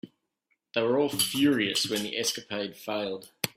They 0.73 0.81
were 0.81 0.97
all 0.97 1.09
furious 1.09 1.87
when 1.87 2.01
the 2.01 2.17
escapade 2.17 2.75
failed. 2.75 3.29